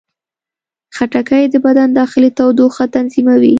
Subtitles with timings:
[0.95, 3.49] خټکی د بدن داخلي تودوخه تنظیموي.